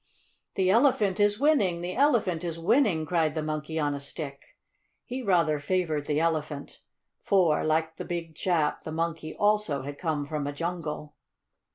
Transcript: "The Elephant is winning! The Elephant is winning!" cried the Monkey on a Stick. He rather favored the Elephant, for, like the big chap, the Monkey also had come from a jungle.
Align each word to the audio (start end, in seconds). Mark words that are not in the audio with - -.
"The 0.55 0.71
Elephant 0.71 1.19
is 1.19 1.39
winning! 1.39 1.81
The 1.81 1.93
Elephant 1.93 2.43
is 2.43 2.57
winning!" 2.57 3.05
cried 3.05 3.35
the 3.35 3.43
Monkey 3.43 3.77
on 3.77 3.93
a 3.93 3.99
Stick. 3.99 4.57
He 5.05 5.21
rather 5.21 5.59
favored 5.59 6.07
the 6.07 6.19
Elephant, 6.19 6.81
for, 7.21 7.63
like 7.63 7.97
the 7.97 8.05
big 8.05 8.33
chap, 8.33 8.81
the 8.81 8.91
Monkey 8.91 9.35
also 9.35 9.83
had 9.83 9.99
come 9.99 10.25
from 10.25 10.47
a 10.47 10.53
jungle. 10.53 11.13